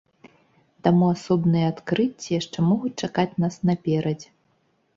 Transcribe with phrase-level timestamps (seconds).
[0.87, 4.29] Таму асобныя адкрыцці яшчэ могуць чакаць нас наперадзе.